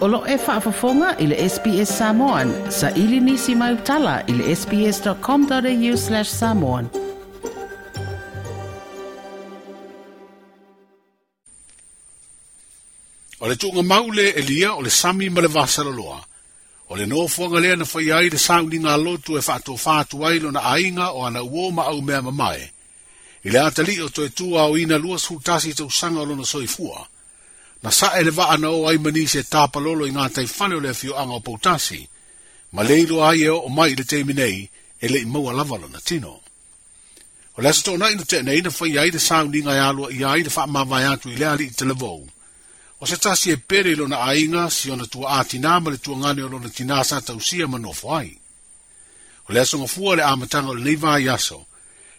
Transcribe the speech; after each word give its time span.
Olo 0.00 0.24
e 0.26 0.36
whaafafonga 0.38 1.12
i 1.20 1.26
le 1.28 1.36
SPS 1.48 1.90
Samoan. 1.98 2.70
Sa 2.72 2.88
ili 2.90 3.20
nisi 3.20 3.54
mai 3.54 3.74
utala 3.74 4.22
i 4.26 4.32
le 4.32 4.56
sps.com.au 4.56 5.96
slash 6.02 6.30
samoan. 6.30 6.88
O 13.40 13.48
le 13.48 13.56
tunga 13.56 13.82
maule 13.84 14.24
e 14.28 14.42
lia 14.42 14.72
o 14.74 14.80
le 14.80 14.88
sami 14.90 15.28
ma 15.28 15.40
le 15.44 15.48
vasara 15.52 15.90
loa. 15.92 16.24
O 16.88 16.96
le 16.96 17.04
noa 17.06 17.28
fuanga 17.28 17.60
lea 17.60 17.76
na 17.76 17.84
whai 17.94 18.08
ai 18.16 18.30
le 18.32 18.38
sauni 18.40 18.80
ngā 18.80 18.96
lotu 19.04 19.36
e 19.36 19.40
whaato 19.44 19.76
whaatu 19.84 20.24
ai 20.26 20.38
lo 20.40 20.50
na 20.50 20.60
ainga 20.80 21.12
o 21.12 21.26
ana 21.28 21.42
uoma 21.44 21.84
au 21.92 22.00
mea 22.02 22.22
mamae. 22.24 22.64
I 23.44 23.50
le 23.52 23.60
atali 23.68 24.00
o 24.04 24.08
toetua 24.08 24.64
o 24.72 24.78
ina 24.80 24.96
luas 24.98 25.28
hutasi 25.28 25.74
tausanga 25.76 26.20
o 26.20 26.24
lona 26.24 26.26
soifua. 26.26 26.26
Ile 26.26 26.26
o 26.26 26.26
toetua 26.26 26.26
o 26.26 26.26
ina 26.26 26.26
luas 26.26 26.26
hutasi 26.26 26.26
tausanga 26.26 26.26
o 26.26 26.26
lona 26.32 26.46
soifua 26.56 27.00
na 27.82 27.90
sa 27.90 28.12
ele 28.20 28.30
va 28.30 28.50
ana 28.52 28.70
o 28.70 28.86
ai 28.88 28.96
mani 29.00 29.24
se 29.32 29.40
ta 29.52 29.62
palolo 29.72 30.04
i 30.08 30.12
ngatai 30.12 30.46
fane 30.56 30.74
o 30.76 30.80
le 30.84 30.92
fio 31.00 31.12
anga 31.22 31.34
o 31.34 31.40
pautasi, 31.46 32.00
ma 32.74 32.80
leilo 32.88 33.16
ai 33.28 33.40
e 33.44 33.48
o 33.48 33.68
mai 33.76 33.92
le 33.98 34.04
teimi 34.10 34.32
nei 34.40 34.58
e 35.02 35.06
le 35.12 35.18
imau 35.24 35.44
alavalo 35.50 35.86
na 35.88 36.00
tino. 36.08 36.34
O 37.56 37.62
lasa 37.64 37.80
tō 37.86 37.94
nai 38.00 38.14
na 38.16 38.24
te 38.30 38.38
nei 38.46 38.60
na 38.64 38.70
fai 38.78 38.92
ai 39.00 39.10
te 39.14 39.18
sāu 39.28 39.44
ni 39.48 39.60
ngai 39.64 39.80
alua 39.88 40.08
i 40.12 40.20
ai 40.30 40.42
te 40.44 40.50
whaama 40.54 40.82
vai 40.90 41.04
atu 41.12 41.26
i 41.32 41.36
le 41.40 41.46
ali 41.52 41.66
i 41.66 41.70
te 41.78 41.84
levou. 41.90 42.20
O 43.00 43.04
se 43.08 43.16
tasi 43.24 43.48
e 43.50 43.56
pere 43.68 43.90
lona 44.00 44.18
ainga 44.30 44.62
si 44.76 44.88
na 44.94 45.06
tua 45.12 45.40
atina 45.40 45.72
ma 45.80 45.88
le 45.92 45.96
tua 46.04 46.16
ngane 46.20 46.42
o 46.44 46.48
lona 46.52 46.68
tina 46.76 46.98
sa 47.08 47.16
tausia 47.26 47.66
ma 47.70 47.78
nofo 47.84 48.06
ai. 48.18 48.30
O 49.48 49.52
lasa 49.56 49.74
ngā 49.80 49.88
fua 49.94 50.12
le 50.18 50.22
āmatanga 50.32 50.68
o 50.72 50.76
le 50.76 50.84
neiva 50.86 51.16
i 51.18 51.26
aso, 51.36 51.60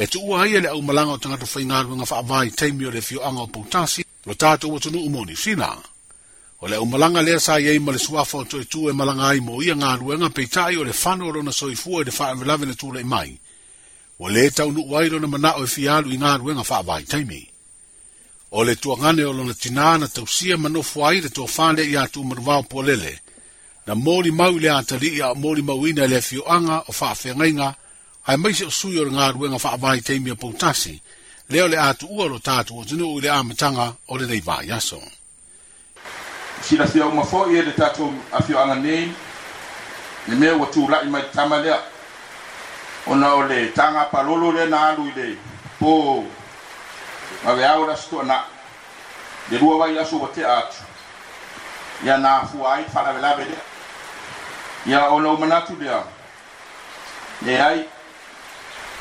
e 0.00 0.04
tu 0.12 0.18
ua 0.28 0.36
ai 0.44 0.56
e 0.56 0.60
le 0.64 0.68
au 0.72 0.80
malanga 0.82 1.12
o 1.18 1.20
tangata 1.20 1.46
fai 1.52 1.64
ngā 1.68 1.78
lua 1.84 1.96
ngā 2.00 2.08
whaama 2.10 2.40
vai 2.40 2.72
o 2.88 2.90
le 2.96 3.00
fio 3.08 3.20
anga 3.28 3.44
o 3.44 3.46
pautasi 3.52 4.01
lo 4.26 4.34
tatou 4.34 4.72
ua 4.72 4.80
tunuu 4.80 5.10
mo 5.10 5.24
nifina 5.24 5.76
o 6.62 6.68
le 6.68 6.76
aumalaga 6.76 7.22
lea 7.22 7.40
sa 7.40 7.58
iai 7.60 7.78
ma 7.78 7.92
le 7.92 7.98
suafa 7.98 8.38
o 8.38 8.44
toetū 8.52 8.82
e 8.90 8.92
malaga 8.94 9.24
ai 9.34 9.40
mo 9.46 9.54
ia 9.66 9.74
galuega 9.82 10.28
peitaʻi 10.36 10.74
o 10.80 10.84
le 10.84 10.92
fano 10.92 11.26
e 11.26 11.28
o 11.28 11.32
lona 11.34 11.52
soifua 11.52 11.98
de 12.04 12.10
le 12.10 12.16
faavelave 12.18 12.66
na 12.66 12.72
tulaʻi 12.80 13.04
mai 13.12 13.30
ua 14.20 14.30
lē 14.34 14.44
taunuu 14.56 14.94
ai 14.96 15.08
lona 15.12 15.26
manaʻo 15.34 15.60
e 15.64 15.66
fialu 15.74 16.08
i 16.12 16.16
galuega 16.22 16.62
faavaitaimi 16.64 17.42
o 18.54 18.64
le 18.64 18.74
tuagane 18.76 19.24
o 19.26 19.32
lona 19.32 19.54
tinā 19.62 19.98
na 19.98 20.06
tausia 20.08 20.54
ma 20.58 20.68
nofo 20.68 21.02
ai 21.06 21.18
le 21.20 21.28
tofā 21.28 21.74
lea 21.76 21.86
iā 21.94 22.02
tumanuvao 22.12 22.62
puʻalele 22.70 23.18
na 23.86 23.94
molimau 23.94 24.54
i 24.56 24.60
le 24.62 24.70
a 24.70 24.82
talii 24.86 25.18
a 25.18 25.32
o 25.32 25.34
molimauina 25.34 26.04
e 26.04 26.08
le 26.08 26.16
afioaga 26.22 26.86
o 26.86 26.92
faafeagaiga 26.92 27.74
ae 28.30 28.36
mai 28.36 28.54
se 28.54 28.64
o 28.70 28.70
sui 28.70 28.98
o 29.02 29.04
le 29.04 29.10
galuega 29.10 29.58
faavaitaimi 29.58 30.30
o 30.30 30.36
pou 30.38 30.54
tasi 30.54 31.02
lea 31.48 31.64
o 31.64 31.68
le 31.68 31.78
atuua 31.80 32.24
o 32.24 32.28
lo 32.28 32.38
tatou 32.38 32.82
atunuu 32.82 33.18
i 33.18 33.20
le 33.20 33.30
amataga 33.30 33.92
o 34.08 34.16
lenei 34.18 34.40
vaiaso 34.40 35.00
silasia 36.62 37.06
uma 37.06 37.22
foʻi 37.24 37.56
e 37.58 37.62
le 37.62 37.72
tatou 37.72 38.12
afioaga 38.32 38.74
nei 38.74 39.12
le 40.28 40.34
mea 40.36 40.54
ua 40.54 40.66
tulaʻi 40.66 41.08
mai 41.10 41.22
tama 41.34 41.56
lea 41.58 41.78
ona 43.06 43.34
o 43.34 43.42
le 43.42 43.72
taga 43.72 44.04
palolo 44.04 44.52
lea 44.52 44.66
na 44.66 44.88
alu 44.88 45.08
i 45.08 45.12
le 45.16 45.36
pō 45.80 46.24
aveao 47.46 47.86
le 47.86 47.92
aso 47.92 48.08
toʻanaʻi 48.10 48.44
le 49.50 49.58
lua 49.58 49.76
wai 49.76 49.98
aso 49.98 50.16
ua 50.18 50.28
tea 50.34 50.46
atu 50.58 50.76
ia 52.04 52.16
na 52.18 52.36
afua 52.42 52.74
ai 52.74 52.84
faalavelave 52.92 53.44
lea 53.44 53.64
ia 54.86 55.08
ona 55.08 55.28
o 55.28 55.36
manatu 55.36 55.76
lea 55.76 56.02
leai 57.42 57.86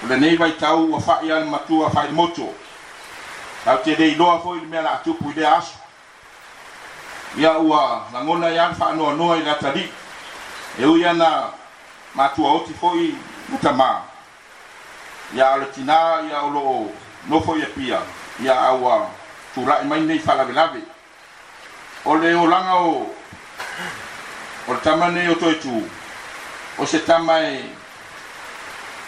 o 0.03 0.07
lenei 0.07 0.38
vaitau 0.38 0.85
ua 0.85 0.99
fa'i 1.02 1.31
ale 1.31 1.45
matua 1.45 1.89
fa'aimoto 1.89 2.49
tau 3.66 3.77
tele 3.83 4.07
iloa 4.07 4.39
foi 4.39 4.59
le 4.59 4.66
mea 4.67 4.81
la'atupu 4.81 5.30
i 5.30 5.33
lea 5.33 5.57
aso 5.57 5.77
ia 7.38 7.57
ua 7.59 8.07
lagona 8.13 8.49
ia 8.49 8.67
le 8.69 8.75
fa'anoanoa 8.75 9.38
i 9.38 9.44
le 9.44 9.51
atalii 9.51 9.91
e 10.79 10.85
ui 10.85 11.06
ana 11.06 11.50
matuaoti 12.16 12.73
fo'i 12.73 13.13
le 13.51 13.57
tamā 13.63 13.90
ia 15.38 15.51
o 15.53 15.57
le 15.57 15.66
tinā 15.75 16.28
ia 16.29 16.41
o 16.41 16.50
lo'o 16.50 16.91
nofo 17.29 17.57
ia 17.57 17.66
pia 17.75 18.01
ia 18.44 18.59
aua 18.59 19.07
tulaʻi 19.56 19.85
mai 19.85 20.01
nei 20.01 20.19
fa'alavelave 20.19 20.81
o 22.06 22.16
le 22.16 22.35
olaga 22.35 22.73
o 22.73 23.06
le 24.67 24.78
tama 24.84 25.07
nei 25.11 25.28
o 25.28 25.35
toe 25.35 25.53
tū 25.53 25.84
o 26.78 26.85
se 26.85 27.00
tama 27.00 27.38
e 27.40 27.81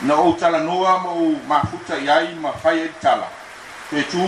na 0.00 0.16
ou 0.16 0.34
talanoa 0.34 0.98
ma 1.00 1.10
ou 1.10 1.36
mafuta 1.46 1.98
i 1.98 2.08
ai 2.08 2.34
ma 2.34 2.52
faia 2.52 2.84
i 2.84 2.90
tala 3.00 3.28
tetū 3.90 4.26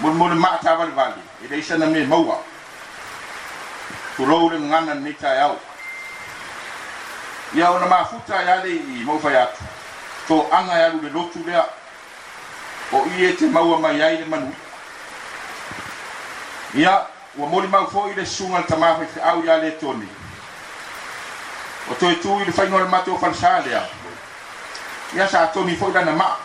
molemole 0.00 0.34
maatavalevale 0.34 1.20
e 1.44 1.48
lei 1.48 1.78
na 1.78 1.86
me 1.86 2.06
maua 2.06 2.42
tulou 4.16 4.48
le 4.50 4.58
gagana 4.58 4.94
lenei 4.94 5.12
taeao 5.12 5.58
ia 7.54 7.70
ona 7.70 7.86
mafuta 7.86 8.42
ia 8.42 8.56
lei 8.64 8.76
i 8.98 9.04
maufai 9.04 9.36
atu 9.36 9.62
toaga 10.28 10.72
e 10.80 10.84
alu 10.84 11.00
le 11.02 11.10
lotu 11.10 11.38
lea 11.46 11.64
o 12.92 13.04
i 13.16 13.24
e 13.24 13.32
te 13.36 13.46
maua 13.46 13.78
mai 13.78 14.00
ai 14.02 14.16
le 14.18 14.24
manu 14.24 14.54
ia 16.74 17.06
ua 17.36 17.46
molimau 17.48 17.84
foʻi 17.86 18.16
le 18.16 18.24
susuga 18.26 18.58
le 18.58 18.64
tamā 18.64 18.96
faifeʻau 18.98 19.44
iā 19.44 19.56
le 19.62 19.70
toni 19.80 20.08
o 21.90 21.94
toe 21.94 22.14
tū 22.16 22.40
i 22.40 22.44
le 22.44 22.52
fainoa 22.52 22.80
le 22.82 22.88
mate 22.88 23.10
o 23.10 23.18
falasā 23.20 23.62
lea 23.66 23.82
yasa 25.14 25.46
toni 25.46 25.76
foi 25.76 25.92
lana 25.92 26.12
maa 26.12 26.36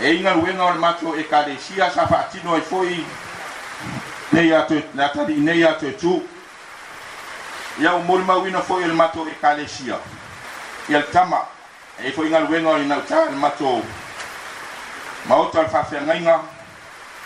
e 0.00 0.10
igaluega 0.14 0.62
o 0.64 0.72
le 0.72 0.78
matou 0.78 1.16
ekalesia 1.16 1.90
sa 1.90 2.06
faatino 2.06 2.54
ai 2.54 2.60
foi 2.62 3.04
nei 4.32 4.48
na 4.94 5.08
taliinei 5.08 5.64
atu 5.64 5.86
e 5.88 5.92
tū 5.92 6.22
ia 7.80 7.94
u 7.94 8.02
molimauina 8.02 8.60
foi 8.60 8.84
o 8.84 8.86
le 8.86 8.94
matou 8.94 9.28
ekalesia 9.28 9.96
ia 10.88 10.98
le 10.98 11.04
tama 11.12 11.46
e 11.98 12.10
foi 12.12 12.28
galuega 12.30 12.68
o 12.68 12.76
lenau 12.78 13.00
tā 13.02 13.24
le 13.30 13.36
matou 13.36 13.82
maota 15.26 15.58
o 15.60 15.62
le 15.62 15.68
faafeagaiga 15.68 16.40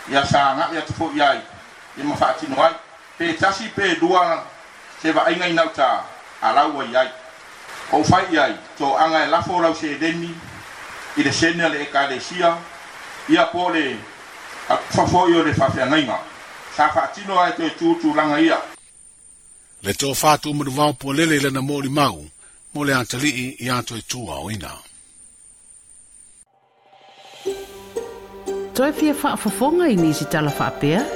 ia 0.09 0.27
sa 0.27 0.53
agaʻi 0.53 0.79
atu 0.79 0.93
foʻi 0.93 1.21
ai 1.23 1.41
ia 1.97 2.05
ma 2.05 2.17
faatino 2.17 2.63
ai 2.63 2.75
pe 3.19 3.33
tasi 3.37 3.69
pe 3.75 3.97
lua 4.01 4.43
se 5.03 5.13
vaaiga 5.13 5.47
inau 5.47 5.71
tā 5.77 5.89
alau 6.43 6.81
ai 6.81 6.97
ai 6.97 7.11
o 7.93 8.03
fai 8.05 8.37
ai 8.37 8.55
to 8.79 8.97
anga 8.99 9.25
e 9.27 9.31
lafo 9.31 9.61
rau 9.63 9.75
se 9.75 9.97
demi 9.99 10.31
i 11.17 11.23
de 11.23 11.33
senia 11.33 11.69
le 11.69 11.83
ekalesia 11.83 12.57
ia 13.29 13.47
po 13.47 13.71
le 13.71 13.97
fafoi 14.91 15.35
o 15.35 15.43
le 15.43 15.55
fafeangaima 15.55 16.19
sa 16.77 16.89
faatino 16.91 17.39
ai 17.41 17.53
te 17.55 17.69
tūtū 17.79 18.15
langa 18.17 18.41
ia 18.41 18.59
le 19.83 19.93
tō 19.93 20.11
fātū 20.19 20.55
mūru 20.55 20.75
vāo 20.75 20.97
pō 20.99 21.15
lele 21.15 21.39
lana 21.45 21.61
mōri 21.63 21.89
mau 21.91 22.25
mō 22.75 22.85
le 22.87 22.93
antalii 22.95 23.55
i 23.63 23.71
ato 23.71 23.97
e 23.97 24.03
tūa 24.03 24.43
o 24.43 24.51
ina 24.51 24.75
Toi 28.77 28.91
fia 28.93 29.15
whaafafonga 29.15 29.87
i 29.89 29.95
nisi 29.97 30.25
tala 30.27 30.51
whaapea? 30.53 30.99
Toi 31.01 31.11
fia 31.11 31.16